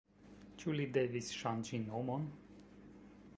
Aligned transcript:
Ĉu 0.63 0.73
li 0.79 0.87
devis 0.95 1.29
ŝanĝi 1.41 1.81
nomon? 1.83 2.27